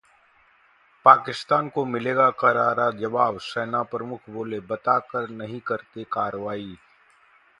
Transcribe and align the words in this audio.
पाकिस्तान 1.05 1.69
को 1.69 1.83
मिलेगा 1.85 2.29
करारा 2.31 2.89
जवाब, 2.91 3.37
सेना 3.39 3.83
प्रमुख 3.83 4.29
बोले- 4.29 4.63
बता 4.63 4.97
कर 4.99 5.29
नहीं 5.29 5.59
करते 5.59 6.03
कार्रवाई 6.03 6.77